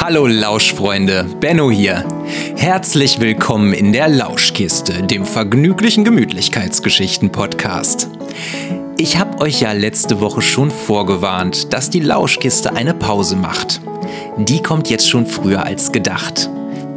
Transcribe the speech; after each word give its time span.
Hallo 0.00 0.28
Lauschfreunde, 0.28 1.26
Benno 1.40 1.72
hier. 1.72 2.04
Herzlich 2.56 3.18
willkommen 3.18 3.72
in 3.72 3.92
der 3.92 4.08
Lauschkiste, 4.08 5.02
dem 5.02 5.26
vergnüglichen 5.26 6.04
Gemütlichkeitsgeschichten-Podcast. 6.04 8.08
Ich 8.96 9.18
habe 9.18 9.40
euch 9.40 9.60
ja 9.60 9.72
letzte 9.72 10.20
Woche 10.20 10.40
schon 10.40 10.70
vorgewarnt, 10.70 11.74
dass 11.74 11.90
die 11.90 11.98
Lauschkiste 11.98 12.76
eine 12.76 12.94
Pause 12.94 13.34
macht. 13.34 13.80
Die 14.38 14.62
kommt 14.62 14.88
jetzt 14.88 15.10
schon 15.10 15.26
früher 15.26 15.64
als 15.64 15.90
gedacht. 15.90 16.48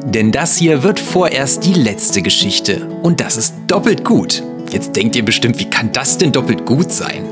Denn 0.05 0.31
das 0.31 0.57
hier 0.57 0.83
wird 0.83 0.99
vorerst 0.99 1.65
die 1.65 1.73
letzte 1.73 2.21
Geschichte 2.21 2.85
und 3.01 3.19
das 3.19 3.35
ist 3.35 3.55
doppelt 3.65 4.05
gut. 4.05 4.43
Jetzt 4.71 4.95
denkt 4.95 5.15
ihr 5.15 5.25
bestimmt, 5.25 5.57
wie 5.59 5.69
kann 5.69 5.91
das 5.91 6.19
denn 6.19 6.31
doppelt 6.31 6.67
gut 6.67 6.91
sein? 6.91 7.25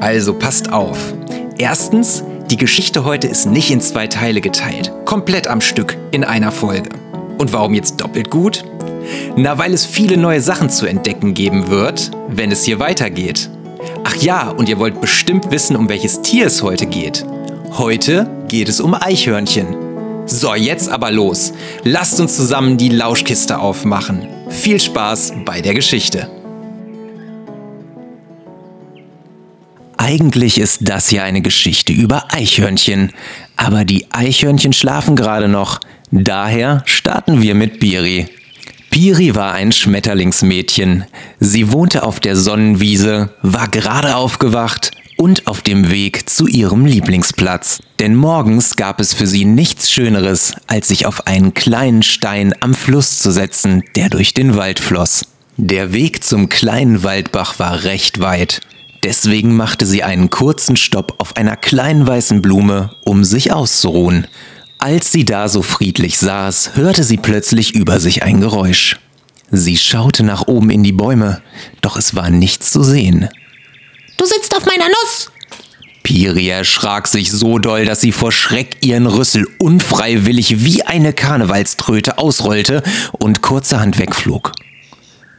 Also 0.00 0.34
passt 0.34 0.72
auf. 0.72 0.98
Erstens, 1.58 2.24
die 2.54 2.58
Geschichte 2.58 3.04
heute 3.04 3.26
ist 3.26 3.46
nicht 3.46 3.72
in 3.72 3.80
zwei 3.80 4.06
Teile 4.06 4.40
geteilt, 4.40 4.92
komplett 5.06 5.48
am 5.48 5.60
Stück 5.60 5.96
in 6.12 6.22
einer 6.22 6.52
Folge. 6.52 6.90
Und 7.36 7.52
warum 7.52 7.74
jetzt 7.74 8.00
doppelt 8.00 8.30
gut? 8.30 8.64
Na, 9.34 9.58
weil 9.58 9.74
es 9.74 9.84
viele 9.84 10.16
neue 10.16 10.40
Sachen 10.40 10.70
zu 10.70 10.86
entdecken 10.86 11.34
geben 11.34 11.68
wird, 11.68 12.12
wenn 12.28 12.52
es 12.52 12.62
hier 12.62 12.78
weitergeht. 12.78 13.50
Ach 14.04 14.14
ja, 14.22 14.50
und 14.50 14.68
ihr 14.68 14.78
wollt 14.78 15.00
bestimmt 15.00 15.50
wissen, 15.50 15.74
um 15.74 15.88
welches 15.88 16.22
Tier 16.22 16.46
es 16.46 16.62
heute 16.62 16.86
geht. 16.86 17.26
Heute 17.72 18.30
geht 18.46 18.68
es 18.68 18.80
um 18.80 18.94
Eichhörnchen. 18.94 19.74
So, 20.26 20.54
jetzt 20.54 20.88
aber 20.88 21.10
los. 21.10 21.54
Lasst 21.82 22.20
uns 22.20 22.36
zusammen 22.36 22.76
die 22.76 22.90
Lauschkiste 22.90 23.58
aufmachen. 23.58 24.28
Viel 24.48 24.78
Spaß 24.78 25.32
bei 25.44 25.60
der 25.60 25.74
Geschichte. 25.74 26.30
Eigentlich 30.04 30.58
ist 30.60 30.80
das 30.82 31.10
ja 31.12 31.22
eine 31.22 31.40
Geschichte 31.40 31.94
über 31.94 32.30
Eichhörnchen. 32.30 33.10
Aber 33.56 33.86
die 33.86 34.04
Eichhörnchen 34.12 34.74
schlafen 34.74 35.16
gerade 35.16 35.48
noch. 35.48 35.80
Daher 36.10 36.82
starten 36.84 37.40
wir 37.40 37.54
mit 37.54 37.80
Biri. 37.80 38.26
Piri 38.90 39.34
war 39.34 39.54
ein 39.54 39.72
Schmetterlingsmädchen. 39.72 41.06
Sie 41.40 41.72
wohnte 41.72 42.02
auf 42.02 42.20
der 42.20 42.36
Sonnenwiese, 42.36 43.30
war 43.40 43.68
gerade 43.68 44.16
aufgewacht 44.16 44.90
und 45.16 45.46
auf 45.46 45.62
dem 45.62 45.90
Weg 45.90 46.28
zu 46.28 46.48
ihrem 46.48 46.84
Lieblingsplatz. 46.84 47.80
Denn 47.98 48.14
morgens 48.14 48.76
gab 48.76 49.00
es 49.00 49.14
für 49.14 49.26
sie 49.26 49.46
nichts 49.46 49.90
Schöneres, 49.90 50.52
als 50.66 50.88
sich 50.88 51.06
auf 51.06 51.26
einen 51.26 51.54
kleinen 51.54 52.02
Stein 52.02 52.54
am 52.60 52.74
Fluss 52.74 53.20
zu 53.20 53.30
setzen, 53.30 53.82
der 53.96 54.10
durch 54.10 54.34
den 54.34 54.54
Wald 54.54 54.80
floss. 54.80 55.24
Der 55.56 55.94
Weg 55.94 56.22
zum 56.22 56.50
kleinen 56.50 57.02
Waldbach 57.04 57.58
war 57.58 57.84
recht 57.84 58.20
weit. 58.20 58.60
Deswegen 59.04 59.54
machte 59.54 59.84
sie 59.84 60.02
einen 60.02 60.30
kurzen 60.30 60.76
Stopp 60.76 61.16
auf 61.18 61.36
einer 61.36 61.56
kleinen 61.56 62.06
weißen 62.06 62.40
Blume, 62.40 62.96
um 63.04 63.22
sich 63.22 63.52
auszuruhen. 63.52 64.26
Als 64.78 65.12
sie 65.12 65.26
da 65.26 65.48
so 65.50 65.60
friedlich 65.60 66.16
saß, 66.16 66.70
hörte 66.74 67.04
sie 67.04 67.18
plötzlich 67.18 67.74
über 67.74 68.00
sich 68.00 68.22
ein 68.22 68.40
Geräusch. 68.40 68.98
Sie 69.50 69.76
schaute 69.76 70.24
nach 70.24 70.48
oben 70.48 70.70
in 70.70 70.82
die 70.82 70.92
Bäume, 70.92 71.42
doch 71.82 71.98
es 71.98 72.14
war 72.14 72.30
nichts 72.30 72.72
zu 72.72 72.82
sehen. 72.82 73.28
Du 74.16 74.24
sitzt 74.24 74.56
auf 74.56 74.64
meiner 74.64 74.88
Nuss. 74.88 75.30
Piri 76.02 76.48
erschrak 76.48 77.06
sich 77.06 77.30
so 77.30 77.58
doll, 77.58 77.84
dass 77.84 78.00
sie 78.00 78.12
vor 78.12 78.32
Schreck 78.32 78.78
ihren 78.80 79.06
Rüssel 79.06 79.46
unfreiwillig 79.58 80.64
wie 80.64 80.82
eine 80.82 81.12
Karnevalströte 81.12 82.16
ausrollte 82.16 82.82
und 83.12 83.42
kurzerhand 83.42 83.98
wegflog. 83.98 84.52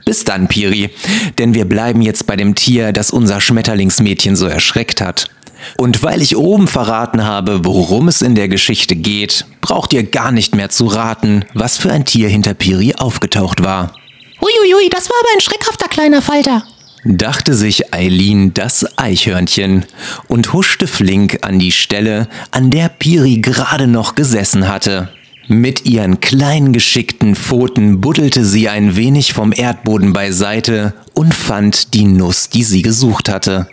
Bis 0.05 0.23
dann, 0.23 0.47
Piri, 0.47 0.91
denn 1.39 1.55
wir 1.55 1.65
bleiben 1.65 2.01
jetzt 2.01 2.27
bei 2.27 2.35
dem 2.35 2.53
Tier, 2.55 2.93
das 2.93 3.11
unser 3.11 3.41
Schmetterlingsmädchen 3.41 4.35
so 4.35 4.45
erschreckt 4.45 5.01
hat. 5.01 5.29
Und 5.77 6.03
weil 6.03 6.21
ich 6.21 6.37
oben 6.37 6.67
verraten 6.67 7.23
habe, 7.23 7.65
worum 7.65 8.07
es 8.07 8.21
in 8.21 8.35
der 8.35 8.47
Geschichte 8.47 8.95
geht, 8.95 9.45
braucht 9.61 9.93
ihr 9.93 10.03
gar 10.03 10.31
nicht 10.31 10.53
mehr 10.55 10.69
zu 10.69 10.85
raten, 10.85 11.43
was 11.53 11.77
für 11.77 11.91
ein 11.91 12.05
Tier 12.05 12.29
hinter 12.29 12.53
Piri 12.53 12.93
aufgetaucht 12.95 13.63
war. 13.63 13.93
Uiuiui, 14.41 14.89
das 14.91 15.09
war 15.09 15.15
aber 15.19 15.29
ein 15.33 15.41
schreckhafter 15.41 15.87
kleiner 15.87 16.21
Falter 16.21 16.63
dachte 17.05 17.53
sich 17.53 17.93
Eileen 17.93 18.53
das 18.53 18.97
Eichhörnchen 18.97 19.85
und 20.27 20.53
huschte 20.53 20.87
flink 20.87 21.39
an 21.43 21.59
die 21.59 21.71
Stelle, 21.71 22.27
an 22.51 22.71
der 22.71 22.89
Piri 22.89 23.37
gerade 23.37 23.87
noch 23.87 24.15
gesessen 24.15 24.67
hatte. 24.67 25.09
Mit 25.47 25.85
ihren 25.85 26.21
kleinen 26.21 26.73
geschickten 26.73 27.35
Pfoten 27.35 28.01
buddelte 28.01 28.43
sie 28.43 28.67
ein 28.67 28.95
wenig 28.95 29.33
vom 29.33 29.53
Erdboden 29.55 30.11
beiseite 30.11 30.93
und 31.13 31.35
fand 31.35 31.93
die 31.93 32.05
Nuss, 32.05 32.49
die 32.49 32.63
sie 32.63 32.81
gesucht 32.81 33.29
hatte. 33.29 33.67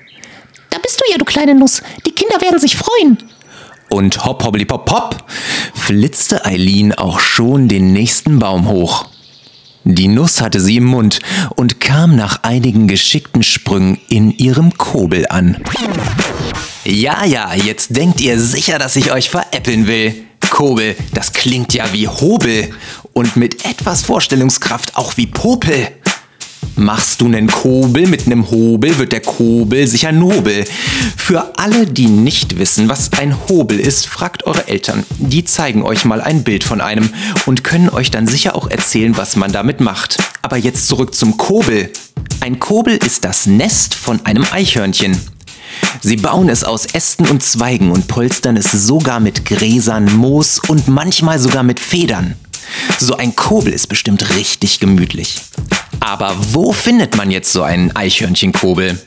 Da 0.69 0.79
bist 0.79 1.01
du 1.01 1.11
ja, 1.11 1.17
du 1.17 1.25
kleine 1.25 1.55
Nuss. 1.55 1.83
Die 2.07 2.13
Kinder 2.13 2.41
werden 2.43 2.61
sich 2.61 2.77
freuen. 2.77 3.17
Und 3.89 4.25
hopp, 4.25 4.45
hoppli, 4.45 4.67
pop, 4.67 4.85
pop, 4.85 5.25
flitzte 5.75 6.45
Eileen 6.45 6.93
auch 6.93 7.21
schon 7.21 7.69
den 7.69 7.93
nächsten 7.93 8.39
Baum 8.39 8.69
hoch. 8.69 9.07
Die 9.85 10.09
Nuss 10.09 10.41
hatte 10.41 10.61
sie 10.61 10.77
im 10.77 10.85
Mund 10.85 11.21
und 11.57 11.81
kam 11.81 12.17
nach 12.17 12.43
einigen 12.43 12.87
geschickten 12.87 13.43
Sprüngen 13.43 13.99
in 14.09 14.31
ihrem 14.31 14.77
Kobel 14.77 15.27
an. 15.29 15.57
Ja, 16.85 17.25
ja, 17.25 17.55
jetzt 17.55 17.97
denkt 17.97 18.21
ihr 18.21 18.39
sicher, 18.39 18.79
dass 18.79 18.97
ich 18.97 19.13
euch 19.13 19.31
veräppeln 19.31 19.87
will. 19.87 20.15
Kobel, 20.53 20.95
das 21.15 21.33
klingt 21.33 21.73
ja 21.73 21.91
wie 21.95 22.07
Hobel 22.07 22.69
und 23.15 23.37
mit 23.37 23.65
etwas 23.65 24.03
Vorstellungskraft 24.03 24.97
auch 24.97 25.17
wie 25.17 25.27
Popel. 25.27 25.89
Machst 26.77 27.23
du 27.23 27.29
nen 27.29 27.47
Kobel 27.47 28.07
mit 28.07 28.27
nem 28.27 28.51
Hobel, 28.51 28.99
wird 28.99 29.13
der 29.13 29.23
Kobel 29.23 29.87
sicher 29.87 30.13
nobel. 30.13 30.67
Für 31.17 31.59
alle, 31.59 31.87
die 31.87 32.07
nicht 32.07 32.59
wissen, 32.59 32.91
was 32.91 33.13
ein 33.15 33.35
Hobel 33.49 33.81
ist, 33.81 34.07
fragt 34.07 34.45
eure 34.45 34.69
Eltern. 34.69 35.05
Die 35.19 35.47
zeigen 35.47 35.83
euch 35.83 36.05
mal 36.05 36.21
ein 36.21 36.45
Bild 36.45 36.65
von 36.65 36.83
einem 36.83 37.09
und 37.47 37.65
können 37.65 37.89
euch 37.89 38.11
dann 38.11 38.27
sicher 38.27 38.55
auch 38.55 38.69
erzählen, 38.71 39.17
was 39.17 39.37
man 39.37 39.53
damit 39.53 39.81
macht. 39.81 40.19
Aber 40.43 40.59
jetzt 40.59 40.87
zurück 40.87 41.15
zum 41.15 41.39
Kobel. 41.39 41.91
Ein 42.41 42.59
Kobel 42.59 42.99
ist 42.99 43.25
das 43.25 43.47
Nest 43.47 43.95
von 43.95 44.25
einem 44.27 44.45
Eichhörnchen. 44.53 45.19
Sie 46.01 46.17
bauen 46.17 46.49
es 46.49 46.65
aus 46.65 46.87
Ästen 46.87 47.29
und 47.29 47.43
Zweigen 47.43 47.91
und 47.91 48.09
polstern 48.09 48.57
es 48.57 48.73
sogar 48.73 49.21
mit 49.21 49.45
Gräsern, 49.45 50.17
Moos 50.17 50.59
und 50.59 50.89
manchmal 50.89 51.39
sogar 51.39 51.63
mit 51.63 51.81
Federn. 51.81 52.35
So 52.99 53.17
ein 53.17 53.37
Kobel 53.37 53.73
ist 53.73 53.89
bestimmt 53.89 54.37
richtig 54.37 54.81
gemütlich. 54.81 55.37
Aber 56.01 56.37
wo 56.51 56.73
findet 56.73 57.17
man 57.17 57.31
jetzt 57.31 57.53
so 57.53 57.63
einen 57.63 57.95
Eichhörnchenkobel? 57.95 58.99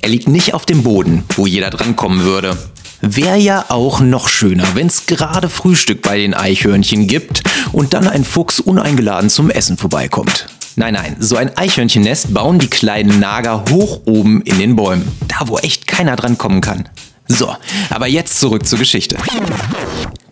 Er 0.00 0.08
liegt 0.08 0.28
nicht 0.28 0.54
auf 0.54 0.66
dem 0.66 0.82
Boden, 0.82 1.24
wo 1.36 1.46
jeder 1.46 1.70
drankommen 1.70 2.24
würde. 2.24 2.56
Wäre 3.00 3.36
ja 3.36 3.66
auch 3.68 4.00
noch 4.00 4.28
schöner, 4.28 4.64
wenn 4.74 4.86
es 4.86 5.06
gerade 5.06 5.48
Frühstück 5.48 6.02
bei 6.02 6.18
den 6.18 6.34
Eichhörnchen 6.34 7.06
gibt 7.06 7.42
und 7.72 7.94
dann 7.94 8.08
ein 8.08 8.24
Fuchs 8.24 8.60
uneingeladen 8.60 9.28
zum 9.30 9.50
Essen 9.50 9.76
vorbeikommt. 9.76 10.46
Nein, 10.78 10.92
nein, 10.92 11.16
so 11.20 11.36
ein 11.36 11.56
Eichhörnchennest 11.56 12.34
bauen 12.34 12.58
die 12.58 12.68
kleinen 12.68 13.18
Nager 13.18 13.64
hoch 13.70 14.02
oben 14.04 14.42
in 14.42 14.58
den 14.58 14.76
Bäumen, 14.76 15.10
da 15.26 15.48
wo 15.48 15.56
echt 15.56 15.86
keiner 15.86 16.16
drankommen 16.16 16.60
kann. 16.60 16.86
So, 17.26 17.56
aber 17.88 18.08
jetzt 18.08 18.38
zurück 18.38 18.66
zur 18.66 18.78
Geschichte. 18.78 19.16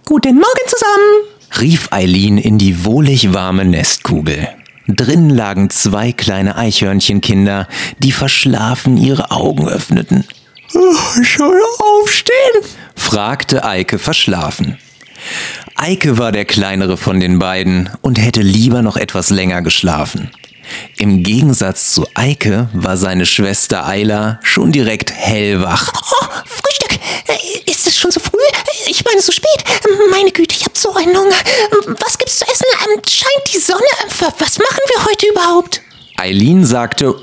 Guten 0.04 0.34
Morgen 0.34 0.68
zusammen, 0.68 1.62
rief 1.62 1.88
Eileen 1.92 2.36
in 2.36 2.58
die 2.58 2.84
wohlig 2.84 3.32
warme 3.32 3.64
Nestkugel. 3.64 4.48
Drin 4.86 5.30
lagen 5.30 5.70
zwei 5.70 6.12
kleine 6.12 6.56
Eichhörnchenkinder, 6.56 7.66
die 8.00 8.12
verschlafen 8.12 8.98
ihre 8.98 9.30
Augen 9.30 9.66
öffneten. 9.66 10.24
Schon 11.22 11.58
aufstehen? 11.78 12.70
fragte 12.94 13.64
Eike 13.64 13.98
verschlafen. 13.98 14.76
Eike 15.76 16.18
war 16.18 16.32
der 16.32 16.44
kleinere 16.44 16.96
von 16.96 17.20
den 17.20 17.38
beiden 17.38 17.90
und 18.00 18.18
hätte 18.18 18.42
lieber 18.42 18.82
noch 18.82 18.96
etwas 18.96 19.30
länger 19.30 19.62
geschlafen. 19.62 20.30
Im 20.96 21.22
Gegensatz 21.22 21.92
zu 21.92 22.06
Eike 22.14 22.68
war 22.72 22.96
seine 22.96 23.26
Schwester 23.26 23.86
Eila 23.86 24.38
schon 24.42 24.72
direkt 24.72 25.12
hellwach. 25.12 25.92
Oh, 25.94 26.26
Frühstück! 26.46 26.98
Ist 27.66 27.86
es 27.86 27.96
schon 27.96 28.10
so 28.10 28.20
früh? 28.20 28.38
Ich 28.88 29.04
meine, 29.04 29.20
so 29.20 29.32
spät. 29.32 29.64
Meine 30.10 30.30
Güte, 30.30 30.54
ich 30.56 30.64
hab 30.64 30.76
so 30.76 30.94
einen 30.94 31.16
Hunger. 31.16 31.36
Was 32.00 32.18
gibt's 32.18 32.38
zu 32.38 32.46
essen? 32.46 32.66
Ähm, 32.86 33.00
scheint 33.06 33.54
die 33.54 33.58
Sonne? 33.58 33.80
Was 34.38 34.58
machen 34.58 34.80
wir 34.88 35.04
heute 35.04 35.26
überhaupt? 35.26 35.82
Eileen 36.16 36.64
sagte, 36.64 37.14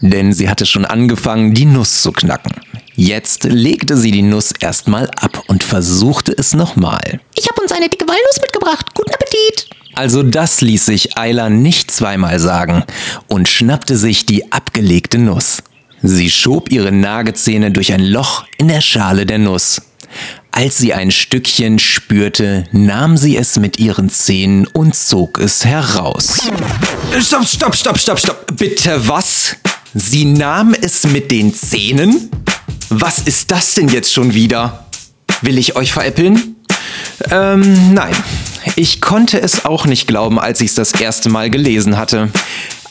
denn 0.00 0.32
sie 0.32 0.48
hatte 0.48 0.66
schon 0.66 0.84
angefangen, 0.84 1.54
die 1.54 1.66
Nuss 1.66 2.02
zu 2.02 2.12
knacken. 2.12 2.52
Jetzt 3.00 3.44
legte 3.44 3.96
sie 3.96 4.10
die 4.10 4.22
Nuss 4.22 4.50
erstmal 4.58 5.08
ab 5.10 5.44
und 5.46 5.62
versuchte 5.62 6.34
es 6.36 6.52
nochmal. 6.52 7.20
Ich 7.36 7.48
habe 7.48 7.60
uns 7.62 7.70
eine 7.70 7.88
dicke 7.88 8.08
Walnuss 8.08 8.40
mitgebracht. 8.42 8.86
Guten 8.92 9.12
Appetit! 9.12 9.68
Also 9.94 10.24
das 10.24 10.62
ließ 10.62 10.86
sich 10.86 11.16
Ayla 11.16 11.48
nicht 11.48 11.92
zweimal 11.92 12.40
sagen 12.40 12.82
und 13.28 13.48
schnappte 13.48 13.96
sich 13.96 14.26
die 14.26 14.50
abgelegte 14.50 15.18
Nuss. 15.18 15.62
Sie 16.02 16.28
schob 16.28 16.72
ihre 16.72 16.90
Nagezähne 16.90 17.70
durch 17.70 17.92
ein 17.92 18.04
Loch 18.04 18.44
in 18.58 18.66
der 18.66 18.80
Schale 18.80 19.26
der 19.26 19.38
Nuss. 19.38 19.80
Als 20.50 20.78
sie 20.78 20.92
ein 20.92 21.12
Stückchen 21.12 21.78
spürte, 21.78 22.64
nahm 22.72 23.16
sie 23.16 23.36
es 23.36 23.60
mit 23.60 23.78
ihren 23.78 24.10
Zähnen 24.10 24.66
und 24.66 24.96
zog 24.96 25.38
es 25.38 25.64
heraus. 25.64 26.48
Stopp, 27.20 27.46
stopp, 27.46 27.76
stopp, 27.76 27.96
stopp, 27.96 28.18
stopp. 28.18 28.56
Bitte 28.56 29.06
was? 29.06 29.54
Sie 29.94 30.24
nahm 30.24 30.74
es 30.74 31.04
mit 31.04 31.30
den 31.30 31.54
Zähnen? 31.54 32.28
Was 32.90 33.18
ist 33.18 33.50
das 33.50 33.74
denn 33.74 33.88
jetzt 33.88 34.12
schon 34.12 34.34
wieder? 34.34 34.86
Will 35.42 35.58
ich 35.58 35.76
euch 35.76 35.92
veräppeln? 35.92 36.56
Ähm, 37.30 37.92
nein. 37.92 38.14
Ich 38.76 39.00
konnte 39.00 39.40
es 39.40 39.64
auch 39.64 39.86
nicht 39.86 40.06
glauben, 40.06 40.38
als 40.38 40.60
ich 40.60 40.70
es 40.70 40.74
das 40.74 40.92
erste 40.92 41.28
Mal 41.28 41.50
gelesen 41.50 41.96
hatte. 41.96 42.30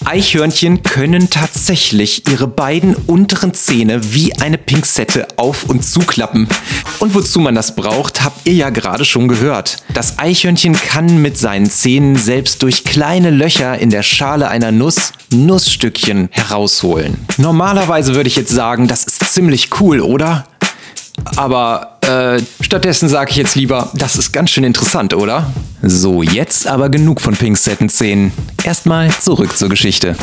Eichhörnchen 0.05 0.83
können 0.83 1.29
tatsächlich 1.29 2.27
ihre 2.29 2.47
beiden 2.47 2.95
unteren 2.95 3.53
Zähne 3.53 4.13
wie 4.13 4.33
eine 4.39 4.57
Pinzette 4.57 5.27
auf 5.37 5.65
und 5.65 5.83
zuklappen. 5.83 6.47
Und 6.99 7.13
wozu 7.13 7.39
man 7.39 7.55
das 7.55 7.75
braucht, 7.75 8.23
habt 8.23 8.47
ihr 8.47 8.53
ja 8.53 8.69
gerade 8.69 9.05
schon 9.05 9.27
gehört. 9.27 9.77
Das 9.93 10.19
Eichhörnchen 10.19 10.73
kann 10.73 11.21
mit 11.21 11.37
seinen 11.37 11.69
Zähnen 11.69 12.15
selbst 12.15 12.63
durch 12.63 12.83
kleine 12.83 13.29
Löcher 13.29 13.77
in 13.77 13.89
der 13.89 14.03
Schale 14.03 14.47
einer 14.47 14.71
Nuss 14.71 15.11
Nussstückchen 15.31 16.29
herausholen. 16.31 17.17
Normalerweise 17.37 18.15
würde 18.15 18.29
ich 18.29 18.37
jetzt 18.37 18.51
sagen, 18.51 18.87
das 18.87 19.03
ist 19.03 19.33
ziemlich 19.33 19.69
cool, 19.81 19.99
oder? 19.99 20.45
Aber 21.35 21.96
äh, 22.07 22.41
stattdessen 22.61 23.09
sage 23.09 23.31
ich 23.31 23.37
jetzt 23.37 23.55
lieber, 23.55 23.91
das 23.93 24.15
ist 24.15 24.31
ganz 24.31 24.51
schön 24.51 24.63
interessant, 24.63 25.13
oder? 25.13 25.51
So, 25.81 26.23
jetzt 26.23 26.67
aber 26.67 26.89
genug 26.89 27.21
von 27.21 27.35
Pinzetten-Szenen. 27.35 28.31
Erstmal 28.63 29.11
zurück 29.11 29.55
zur 29.57 29.69
Geschichte. 29.69 30.15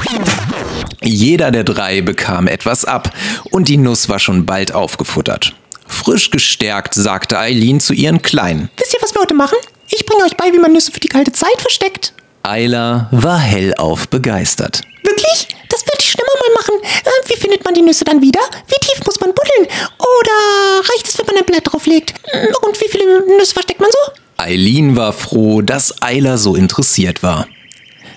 Jeder 1.02 1.50
der 1.50 1.64
drei 1.64 2.00
bekam 2.00 2.48
etwas 2.48 2.84
ab 2.84 3.12
und 3.50 3.68
die 3.68 3.76
Nuss 3.76 4.08
war 4.08 4.18
schon 4.18 4.46
bald 4.46 4.72
aufgefuttert. 4.72 5.54
Frisch 5.86 6.30
gestärkt 6.30 6.94
sagte 6.94 7.38
Eileen 7.38 7.80
zu 7.80 7.92
ihren 7.92 8.22
Kleinen. 8.22 8.70
Wisst 8.76 8.94
ihr, 8.94 9.00
was 9.02 9.14
wir 9.14 9.20
heute 9.20 9.34
machen? 9.34 9.58
Ich 9.90 10.06
bringe 10.06 10.24
euch 10.24 10.36
bei, 10.36 10.46
wie 10.52 10.58
man 10.58 10.72
Nüsse 10.72 10.90
für 10.90 11.00
die 11.00 11.08
kalte 11.08 11.32
Zeit 11.32 11.60
versteckt. 11.60 12.14
Ayla 12.42 13.08
war 13.10 13.38
hellauf 13.38 14.08
begeistert. 14.08 14.82
Wirklich? 15.02 15.48
Das 15.68 15.80
werde 15.82 15.98
ich 16.00 16.10
schlimmer 16.10 16.30
mal 16.40 16.54
machen. 16.54 16.74
Äh, 17.04 17.28
wie 17.28 17.36
findet 17.36 17.64
man 17.64 17.74
die 17.74 17.82
Nüsse 17.82 18.04
dann 18.04 18.20
wieder? 18.22 18.40
Wie 18.68 18.86
tief 18.86 19.04
muss 19.04 19.20
man 19.20 19.34
buddeln? 19.34 19.66
Oder 19.98 20.88
reicht 20.88 21.08
es, 21.08 21.18
wenn 21.18 21.26
man 21.26 21.36
ein 21.36 21.44
Blatt 21.44 21.62
drauflegt? 21.64 22.14
Mm, 22.32 22.54
Und 22.74 22.80
wie 22.80 22.90
viele 22.90 23.24
Nüsse 23.38 23.54
versteckt 23.54 23.80
man 23.80 23.90
so? 23.90 24.12
Eileen 24.36 24.96
war 24.96 25.12
froh, 25.12 25.62
dass 25.62 26.02
Ayla 26.02 26.36
so 26.36 26.56
interessiert 26.56 27.22
war. 27.22 27.46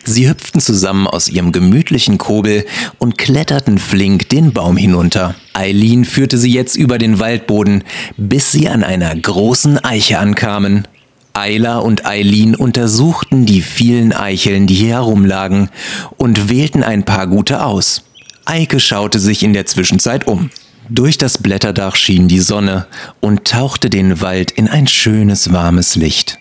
Sie 0.03 0.27
hüpften 0.27 0.61
zusammen 0.61 1.05
aus 1.05 1.29
ihrem 1.29 1.51
gemütlichen 1.51 2.17
Kobel 2.17 2.65
und 2.97 3.19
kletterten 3.19 3.77
flink 3.77 4.29
den 4.29 4.53
Baum 4.53 4.75
hinunter. 4.75 5.35
Eileen 5.53 6.05
führte 6.05 6.39
sie 6.39 6.51
jetzt 6.51 6.75
über 6.75 6.97
den 6.97 7.19
Waldboden, 7.19 7.83
bis 8.15 8.51
sie 8.51 8.67
an 8.67 8.83
einer 8.83 9.15
großen 9.15 9.83
Eiche 9.83 10.17
ankamen. 10.17 10.87
Ayla 11.33 11.77
und 11.77 12.07
Eileen 12.07 12.55
untersuchten 12.55 13.45
die 13.45 13.61
vielen 13.61 14.11
Eicheln, 14.11 14.65
die 14.65 14.73
hier 14.73 14.95
herumlagen, 14.95 15.69
und 16.17 16.49
wählten 16.49 16.81
ein 16.81 17.03
paar 17.03 17.27
gute 17.27 17.63
aus. 17.63 18.01
Eike 18.45 18.79
schaute 18.79 19.19
sich 19.19 19.43
in 19.43 19.53
der 19.53 19.67
Zwischenzeit 19.67 20.25
um. 20.25 20.49
Durch 20.89 21.17
das 21.17 21.37
Blätterdach 21.37 21.97
schien 21.97 22.29
die 22.29 22.39
Sonne 22.39 22.87
und 23.19 23.45
tauchte 23.45 23.89
den 23.89 24.21
Wald 24.21 24.51
in 24.51 24.69
ein 24.69 24.87
schönes 24.87 25.51
warmes 25.51 25.95
Licht. 25.95 26.39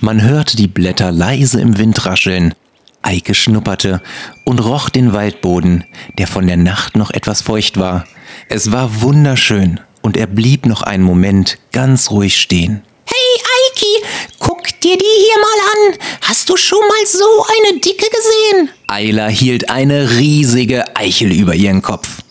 Man 0.00 0.20
hörte 0.22 0.56
die 0.56 0.66
Blätter 0.66 1.10
leise 1.10 1.60
im 1.60 1.78
Wind 1.78 2.04
rascheln. 2.04 2.54
Eike 3.00 3.34
schnupperte 3.34 4.02
und 4.44 4.58
roch 4.58 4.90
den 4.90 5.14
Waldboden, 5.14 5.84
der 6.18 6.26
von 6.26 6.46
der 6.46 6.58
Nacht 6.58 6.96
noch 6.96 7.10
etwas 7.10 7.40
feucht 7.40 7.78
war. 7.78 8.04
Es 8.50 8.72
war 8.72 9.00
wunderschön 9.00 9.80
und 10.02 10.18
er 10.18 10.26
blieb 10.26 10.66
noch 10.66 10.82
einen 10.82 11.04
Moment 11.04 11.58
ganz 11.72 12.10
ruhig 12.10 12.36
stehen. 12.36 12.82
Hey, 13.06 13.42
Eiki, 13.70 14.06
guck 14.38 14.64
dir 14.80 14.98
die 14.98 15.04
hier 15.04 15.40
mal 15.40 15.92
an. 15.92 15.98
Hast 16.22 16.50
du 16.50 16.58
schon 16.58 16.80
mal 16.80 17.06
so 17.06 17.46
eine 17.48 17.80
dicke 17.80 18.06
gesehen? 18.10 18.68
Ayla 18.86 19.28
hielt 19.28 19.70
eine 19.70 20.10
riesige 20.10 20.94
Eichel 20.94 21.32
über 21.32 21.54
ihren 21.54 21.80
Kopf. 21.80 22.22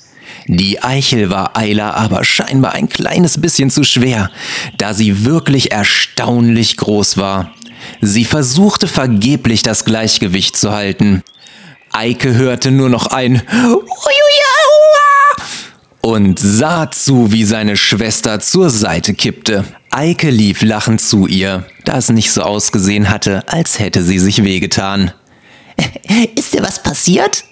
Die 0.47 0.81
Eichel 0.81 1.29
war 1.29 1.57
Ayla 1.57 1.91
aber 1.91 2.23
scheinbar 2.23 2.73
ein 2.73 2.87
kleines 2.87 3.39
bisschen 3.39 3.69
zu 3.69 3.83
schwer, 3.83 4.31
da 4.77 4.93
sie 4.93 5.25
wirklich 5.25 5.71
erstaunlich 5.71 6.77
groß 6.77 7.17
war. 7.17 7.53
Sie 8.01 8.25
versuchte 8.25 8.87
vergeblich 8.87 9.61
das 9.61 9.83
Gleichgewicht 9.83 10.55
zu 10.55 10.71
halten. 10.71 11.21
Eike 11.91 12.33
hörte 12.33 12.71
nur 12.71 12.89
noch 12.89 13.07
ein 13.07 13.41
und 16.01 16.39
sah 16.39 16.89
zu, 16.89 17.33
wie 17.33 17.43
seine 17.43 17.75
Schwester 17.75 18.39
zur 18.39 18.69
Seite 18.69 19.13
kippte. 19.13 19.65
Eike 19.91 20.29
lief 20.29 20.61
lachend 20.61 21.01
zu 21.01 21.27
ihr, 21.27 21.65
da 21.83 21.97
es 21.97 22.09
nicht 22.09 22.31
so 22.31 22.43
ausgesehen 22.43 23.09
hatte, 23.09 23.43
als 23.47 23.79
hätte 23.79 24.03
sie 24.03 24.19
sich 24.19 24.43
wehgetan. 24.43 25.11
Ist 26.35 26.53
dir 26.53 26.63
was 26.63 26.81
passiert? 26.81 27.43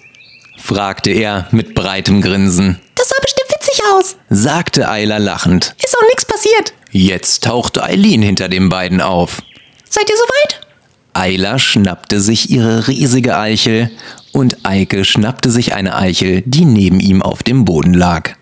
fragte 0.56 1.10
er 1.10 1.48
mit 1.50 1.74
breitem 1.74 2.22
Grinsen. 2.22 2.80
Das 3.06 3.14
sah 3.16 3.22
bestimmt 3.22 3.50
witzig 3.54 3.82
aus. 3.94 4.16
sagte 4.30 4.88
Ayla 4.88 5.18
lachend. 5.18 5.76
Ist 5.78 5.96
auch 5.96 6.08
nichts 6.08 6.24
passiert. 6.24 6.72
Jetzt 6.90 7.44
tauchte 7.44 7.84
Eileen 7.84 8.20
hinter 8.20 8.48
den 8.48 8.68
beiden 8.68 9.00
auf. 9.00 9.42
Seid 9.88 10.10
ihr 10.10 10.16
soweit? 10.16 10.66
Ayla 11.12 11.60
schnappte 11.60 12.20
sich 12.20 12.50
ihre 12.50 12.88
riesige 12.88 13.38
Eichel 13.38 13.92
und 14.32 14.66
Eike 14.66 15.04
schnappte 15.04 15.52
sich 15.52 15.72
eine 15.72 15.94
Eichel, 15.94 16.42
die 16.46 16.64
neben 16.64 16.98
ihm 16.98 17.22
auf 17.22 17.44
dem 17.44 17.64
Boden 17.64 17.94
lag. 17.94 18.32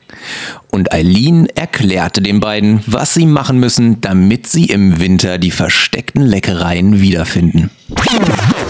Und 0.71 0.95
Eileen 0.95 1.47
erklärte 1.55 2.23
den 2.23 2.41
beiden, 2.41 2.83
was 2.87 3.13
sie 3.13 3.27
machen 3.27 3.61
müssen, 3.61 4.01
damit 4.01 4.47
sie 4.47 4.65
im 4.65 4.99
Winter 4.99 5.37
die 5.37 5.51
versteckten 5.51 6.23
Leckereien 6.23 7.03
wiederfinden. 7.03 7.71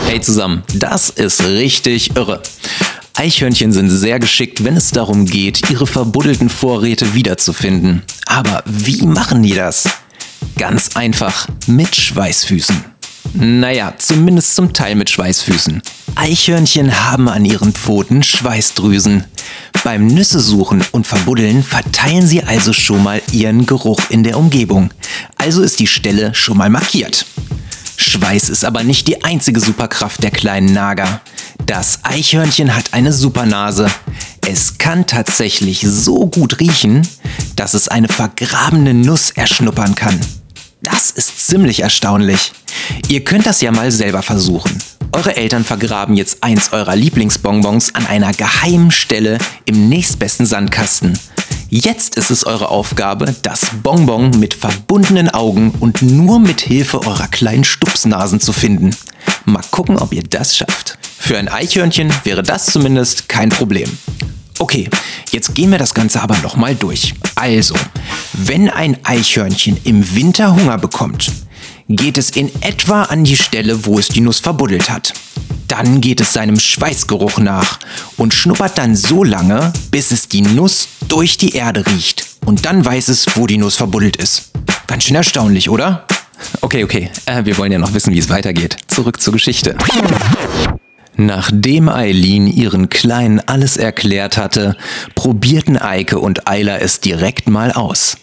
Hey 0.06 0.20
zusammen, 0.20 0.64
das 0.74 1.10
ist 1.10 1.44
richtig 1.44 2.16
irre. 2.16 2.42
Eichhörnchen 3.16 3.72
sind 3.72 3.90
sehr 3.90 4.18
geschickt, 4.18 4.64
wenn 4.64 4.76
es 4.76 4.90
darum 4.90 5.24
geht, 5.24 5.70
ihre 5.70 5.86
verbuddelten 5.86 6.48
Vorräte 6.48 7.14
wiederzufinden. 7.14 8.02
Aber 8.26 8.62
wie 8.66 9.02
machen 9.02 9.42
die 9.42 9.54
das? 9.54 9.88
Ganz 10.58 10.96
einfach, 10.96 11.46
mit 11.66 11.94
Schweißfüßen. 11.94 12.84
Naja, 13.34 13.94
zumindest 13.96 14.56
zum 14.56 14.72
Teil 14.72 14.96
mit 14.96 15.10
Schweißfüßen. 15.10 15.80
Eichhörnchen 16.16 17.04
haben 17.08 17.28
an 17.28 17.44
ihren 17.44 17.72
Pfoten 17.72 18.22
Schweißdrüsen. 18.22 19.24
Beim 19.84 20.06
Nüsse 20.06 20.40
suchen 20.40 20.84
und 20.90 21.06
verbuddeln 21.06 21.62
verteilen 21.62 22.26
sie 22.26 22.42
also 22.42 22.72
schon 22.72 23.02
mal 23.02 23.22
ihren 23.32 23.64
Geruch 23.66 24.00
in 24.10 24.24
der 24.24 24.38
Umgebung. 24.38 24.90
Also 25.36 25.62
ist 25.62 25.78
die 25.78 25.86
Stelle 25.86 26.34
schon 26.34 26.56
mal 26.56 26.70
markiert. 26.70 27.26
Schweiß 27.96 28.48
ist 28.48 28.64
aber 28.64 28.82
nicht 28.82 29.08
die 29.08 29.24
einzige 29.24 29.60
Superkraft 29.60 30.22
der 30.22 30.30
kleinen 30.30 30.72
Nager. 30.72 31.20
Das 31.66 32.00
Eichhörnchen 32.02 32.74
hat 32.74 32.92
eine 32.92 33.12
Supernase. 33.12 33.90
Es 34.46 34.78
kann 34.78 35.06
tatsächlich 35.06 35.80
so 35.80 36.26
gut 36.26 36.60
riechen, 36.60 37.06
dass 37.56 37.74
es 37.74 37.88
eine 37.88 38.08
vergrabene 38.08 38.94
Nuss 38.94 39.30
erschnuppern 39.30 39.94
kann. 39.94 40.20
Das 40.82 41.10
ist 41.10 41.46
ziemlich 41.46 41.80
erstaunlich. 41.80 42.52
Ihr 43.08 43.24
könnt 43.24 43.46
das 43.46 43.62
ja 43.62 43.72
mal 43.72 43.90
selber 43.90 44.22
versuchen. 44.22 44.78
Eure 45.12 45.36
Eltern 45.36 45.64
vergraben 45.64 46.16
jetzt 46.16 46.42
eins 46.42 46.72
eurer 46.72 46.96
Lieblingsbonbons 46.96 47.94
an 47.94 48.06
einer 48.06 48.32
geheimen 48.34 48.90
Stelle 48.90 49.38
im 49.64 49.88
nächstbesten 49.88 50.44
Sandkasten. 50.44 51.18
Jetzt 51.76 52.14
ist 52.14 52.30
es 52.30 52.46
eure 52.46 52.68
Aufgabe, 52.68 53.34
das 53.42 53.66
Bonbon 53.82 54.30
mit 54.38 54.54
verbundenen 54.54 55.28
Augen 55.28 55.72
und 55.80 56.02
nur 56.02 56.38
mit 56.38 56.60
Hilfe 56.60 57.00
eurer 57.04 57.26
kleinen 57.26 57.64
Stupsnasen 57.64 58.38
zu 58.38 58.52
finden. 58.52 58.90
Mal 59.44 59.64
gucken, 59.72 59.98
ob 59.98 60.12
ihr 60.12 60.22
das 60.22 60.56
schafft. 60.56 60.96
Für 61.18 61.36
ein 61.36 61.48
Eichhörnchen 61.48 62.12
wäre 62.22 62.44
das 62.44 62.66
zumindest 62.66 63.28
kein 63.28 63.48
Problem. 63.48 63.90
Okay, 64.60 64.88
jetzt 65.32 65.56
gehen 65.56 65.72
wir 65.72 65.78
das 65.78 65.94
Ganze 65.94 66.22
aber 66.22 66.38
nochmal 66.38 66.76
durch. 66.76 67.12
Also, 67.34 67.74
wenn 68.34 68.70
ein 68.70 68.96
Eichhörnchen 69.02 69.76
im 69.82 70.14
Winter 70.14 70.54
Hunger 70.54 70.78
bekommt, 70.78 71.32
geht 71.88 72.18
es 72.18 72.30
in 72.30 72.52
etwa 72.62 73.02
an 73.02 73.24
die 73.24 73.36
Stelle, 73.36 73.84
wo 73.84 73.98
es 73.98 74.06
die 74.06 74.20
Nuss 74.20 74.38
verbuddelt 74.38 74.90
hat. 74.90 75.12
Dann 75.66 76.00
geht 76.00 76.20
es 76.20 76.34
seinem 76.34 76.60
Schweißgeruch 76.60 77.38
nach 77.38 77.80
und 78.16 78.32
schnuppert 78.32 78.78
dann 78.78 78.94
so 78.94 79.24
lange, 79.24 79.72
bis 79.90 80.12
es 80.12 80.28
die 80.28 80.42
Nuss 80.42 80.86
durch 81.08 81.36
die 81.36 81.54
Erde 81.54 81.86
riecht. 81.86 82.26
Und 82.44 82.66
dann 82.66 82.84
weiß 82.84 83.08
es, 83.08 83.26
wo 83.36 83.46
die 83.46 83.58
Nuss 83.58 83.76
verbuddelt 83.76 84.16
ist. 84.16 84.50
Ganz 84.86 85.04
schön 85.04 85.16
erstaunlich, 85.16 85.70
oder? 85.70 86.06
Okay, 86.60 86.84
okay, 86.84 87.10
äh, 87.26 87.44
wir 87.44 87.56
wollen 87.58 87.72
ja 87.72 87.78
noch 87.78 87.94
wissen, 87.94 88.12
wie 88.12 88.18
es 88.18 88.28
weitergeht. 88.28 88.76
Zurück 88.88 89.20
zur 89.20 89.32
Geschichte. 89.32 89.76
Nachdem 91.16 91.88
Eileen 91.88 92.46
ihren 92.46 92.88
Kleinen 92.88 93.40
alles 93.40 93.76
erklärt 93.76 94.36
hatte, 94.36 94.76
probierten 95.14 95.78
Eike 95.78 96.18
und 96.18 96.48
Ayla 96.48 96.78
es 96.78 97.00
direkt 97.00 97.48
mal 97.48 97.72
aus. 97.72 98.16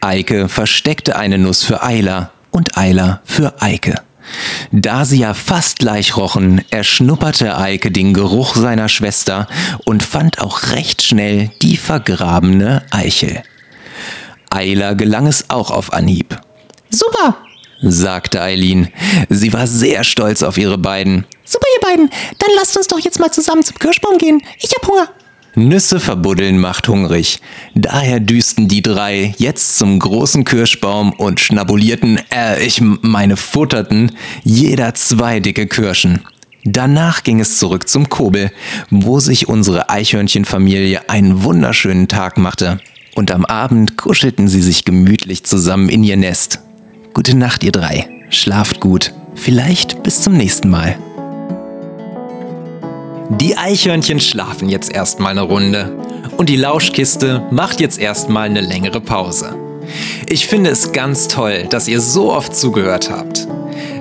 Eike 0.00 0.48
versteckte 0.48 1.16
eine 1.16 1.38
Nuss 1.38 1.62
für 1.62 1.82
Ayla 1.82 2.32
und 2.50 2.76
Ayla 2.76 3.20
für 3.24 3.62
Eike. 3.62 3.94
Da 4.72 5.04
sie 5.04 5.18
ja 5.20 5.34
fast 5.34 5.78
gleich 5.78 6.16
rochen, 6.16 6.62
erschnupperte 6.70 7.56
Eike 7.56 7.90
den 7.90 8.14
Geruch 8.14 8.56
seiner 8.56 8.88
Schwester 8.88 9.46
und 9.84 10.02
fand 10.02 10.40
auch 10.40 10.72
recht 10.72 11.02
schnell 11.02 11.50
die 11.62 11.76
vergrabene 11.76 12.82
Eichel. 12.90 13.42
Ayla 14.50 14.94
gelang 14.94 15.26
es 15.26 15.50
auch 15.50 15.70
auf 15.70 15.92
Anhieb, 15.92 16.38
Super. 16.90 17.36
sagte 17.82 18.40
Eileen. 18.40 18.88
Sie 19.28 19.52
war 19.52 19.66
sehr 19.66 20.04
stolz 20.04 20.42
auf 20.42 20.56
ihre 20.56 20.78
beiden. 20.78 21.26
Super, 21.44 21.66
ihr 21.74 21.88
beiden. 21.88 22.10
Dann 22.38 22.50
lasst 22.56 22.76
uns 22.76 22.86
doch 22.86 22.98
jetzt 22.98 23.20
mal 23.20 23.30
zusammen 23.30 23.62
zum 23.62 23.78
Kirschbaum 23.78 24.18
gehen. 24.18 24.42
Ich 24.58 24.70
hab 24.74 24.86
Hunger. 24.88 25.08
Nüsse 25.56 26.00
verbuddeln 26.00 26.58
macht 26.58 26.86
hungrig. 26.86 27.40
Daher 27.74 28.20
düsten 28.20 28.68
die 28.68 28.82
drei 28.82 29.34
jetzt 29.38 29.78
zum 29.78 29.98
großen 29.98 30.44
Kirschbaum 30.44 31.14
und 31.14 31.40
schnabulierten, 31.40 32.20
äh, 32.30 32.62
ich 32.62 32.82
meine 32.82 33.38
futterten, 33.38 34.12
jeder 34.44 34.94
zwei 34.94 35.40
dicke 35.40 35.66
Kirschen. 35.66 36.20
Danach 36.64 37.22
ging 37.22 37.40
es 37.40 37.58
zurück 37.58 37.88
zum 37.88 38.10
Kobel, 38.10 38.50
wo 38.90 39.18
sich 39.18 39.48
unsere 39.48 39.88
Eichhörnchenfamilie 39.88 41.08
einen 41.08 41.42
wunderschönen 41.42 42.06
Tag 42.06 42.36
machte. 42.36 42.78
Und 43.14 43.30
am 43.30 43.46
Abend 43.46 43.96
kuschelten 43.96 44.48
sie 44.48 44.60
sich 44.60 44.84
gemütlich 44.84 45.44
zusammen 45.44 45.88
in 45.88 46.04
ihr 46.04 46.18
Nest. 46.18 46.60
Gute 47.14 47.34
Nacht, 47.34 47.64
ihr 47.64 47.72
drei. 47.72 48.10
Schlaft 48.28 48.80
gut. 48.80 49.14
Vielleicht 49.34 50.02
bis 50.02 50.20
zum 50.20 50.34
nächsten 50.34 50.68
Mal. 50.68 50.98
Die 53.30 53.56
Eichhörnchen 53.56 54.20
schlafen 54.20 54.68
jetzt 54.68 54.92
erstmal 54.92 55.32
eine 55.32 55.42
Runde 55.42 55.96
und 56.36 56.48
die 56.48 56.56
Lauschkiste 56.56 57.42
macht 57.50 57.80
jetzt 57.80 57.98
erstmal 57.98 58.48
eine 58.48 58.60
längere 58.60 59.00
Pause. 59.00 59.56
Ich 60.28 60.46
finde 60.46 60.70
es 60.70 60.92
ganz 60.92 61.26
toll, 61.26 61.64
dass 61.68 61.88
ihr 61.88 62.00
so 62.00 62.32
oft 62.32 62.54
zugehört 62.54 63.10
habt. 63.10 63.48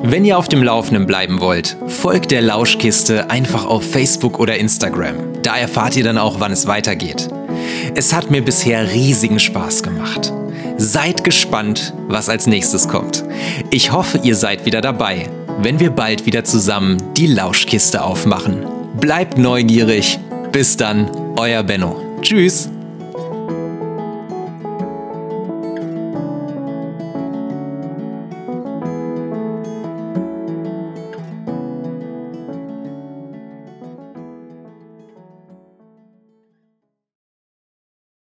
Wenn 0.04 0.26
ihr 0.26 0.38
auf 0.38 0.48
dem 0.48 0.62
Laufenden 0.62 1.08
bleiben 1.08 1.40
wollt, 1.40 1.76
folgt 1.88 2.30
der 2.30 2.44
Lauschkiste 2.44 3.30
einfach 3.32 3.66
auf 3.66 3.84
Facebook 3.90 4.40
oder 4.40 4.58
Instagram. 4.58 5.16
Da 5.42 5.58
erfahrt 5.58 5.96
ihr 5.96 6.04
dann 6.04 6.20
auch, 6.20 6.40
wann 6.40 6.52
es 6.52 6.68
weitergeht. 6.68 7.28
Es 7.96 8.14
hat 8.14 8.30
mir 8.30 8.44
bisher 8.44 8.92
riesigen 8.92 9.40
Spaß 9.40 9.82
gemacht. 9.82 10.32
Seid 10.78 11.24
gespannt, 11.24 11.94
was 12.08 12.30
als 12.30 12.46
nächstes 12.46 12.88
kommt. 12.88 13.24
Ich 13.72 13.92
hoffe, 13.92 14.20
ihr 14.22 14.36
seid 14.36 14.66
wieder 14.66 14.82
dabei, 14.82 15.30
wenn 15.60 15.80
wir 15.80 15.90
bald 15.90 16.28
wieder 16.28 16.44
zusammen 16.44 16.98
die 17.18 17.28
Lauschkiste 17.28 18.04
aufmachen. 18.04 18.75
Bleibt 19.00 19.38
neugierig. 19.38 20.20
Bis 20.52 20.78
dann, 20.78 21.10
euer 21.38 21.64
Benno. 21.64 22.02
Tschüss. 22.22 22.70